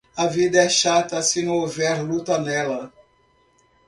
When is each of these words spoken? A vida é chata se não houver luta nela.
A 0.17 0.25
vida 0.25 0.57
é 0.63 0.67
chata 0.67 1.21
se 1.21 1.43
não 1.45 1.57
houver 1.59 2.01
luta 2.03 2.35
nela. 2.39 2.91